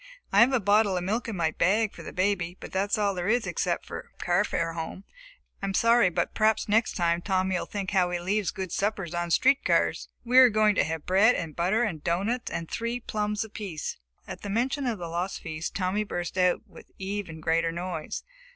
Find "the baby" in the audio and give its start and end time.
2.01-2.57